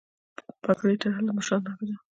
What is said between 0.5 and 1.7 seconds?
پګړۍ تړل د مشرانو